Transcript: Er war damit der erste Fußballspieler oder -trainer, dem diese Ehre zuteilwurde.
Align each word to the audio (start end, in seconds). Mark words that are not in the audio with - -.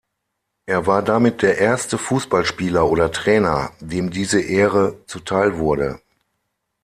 Er 0.65 0.87
war 0.87 1.03
damit 1.03 1.43
der 1.43 1.59
erste 1.59 1.99
Fußballspieler 1.99 2.89
oder 2.89 3.09
-trainer, 3.11 3.69
dem 3.81 4.09
diese 4.09 4.41
Ehre 4.41 4.97
zuteilwurde. 5.05 6.01